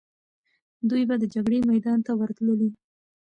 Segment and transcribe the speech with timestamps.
[0.89, 2.69] دوی به د جګړې میدان ته ورتللې.